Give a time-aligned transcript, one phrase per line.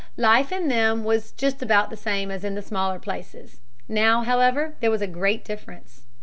[0.17, 3.61] Life in them was just about the same as in the smaller places.
[3.87, 6.05] Now, however, there was a great difference.